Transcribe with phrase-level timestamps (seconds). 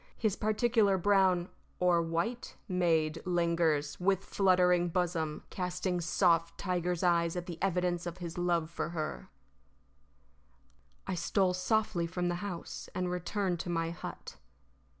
[0.17, 1.47] His particular brown
[1.79, 8.17] or white maid lingers, with fluttering bosom, casting soft tiger's eyes at the evidence of
[8.17, 9.27] his love for her_.
[11.05, 14.37] I stole softly from the house and returned to my hut.